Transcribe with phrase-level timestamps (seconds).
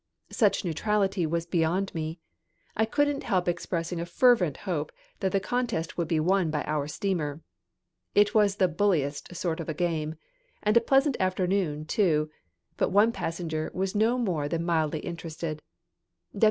[0.31, 2.17] Such neutrality was beyond me.
[2.75, 6.87] I couldn't help expressing a fervent hope that the contest would be won by our
[6.87, 7.41] steamer.
[8.15, 10.15] It was the bulliest sort of a game,
[10.63, 12.31] and a pleasant afternoon, too,
[12.77, 15.61] but one passenger was no more than mildly interested.